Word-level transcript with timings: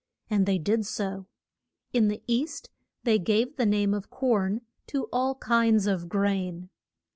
And 0.31 0.47
they 0.47 0.57
did 0.57 0.87
so. 0.87 1.27
In 1.93 2.07
the 2.07 2.23
East 2.25 2.71
they 3.03 3.19
gave 3.19 3.55
the 3.57 3.67
name 3.67 3.93
of 3.93 4.09
corn 4.09 4.61
to 4.87 5.07
all 5.13 5.35
kinds 5.35 5.85
of 5.85 6.09
grain. 6.09 6.71